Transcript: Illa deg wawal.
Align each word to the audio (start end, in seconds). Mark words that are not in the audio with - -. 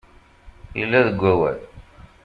Illa 0.81 0.99
deg 1.07 1.19
wawal. 1.23 1.59